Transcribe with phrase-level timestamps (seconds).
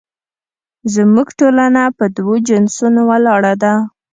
[0.93, 3.73] زموږ ټولنه په دوو جنسونو ولاړه ده